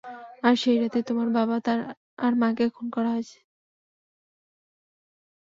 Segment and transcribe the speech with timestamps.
[0.43, 1.55] আর সেই রাতেই, তোমার বাবা
[2.17, 3.27] আর মাকে খুন করা হয়।